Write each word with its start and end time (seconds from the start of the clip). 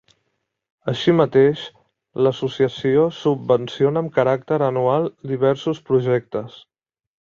Així 0.93 1.13
mateix, 1.17 1.65
l'associació 2.27 3.05
subvenciona 3.21 4.05
amb 4.05 4.17
caràcter 4.19 4.61
anual 4.73 5.11
diversos 5.37 5.89
projectes. 5.93 6.63